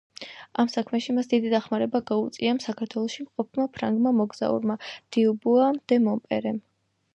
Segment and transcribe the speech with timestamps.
[0.61, 6.61] ამ საქმეში მას დიდი დახმარება გაუწია საქართველოში მყოფმა ფრანგმა მოგზაურმა დიუბუა დე მონპერემ.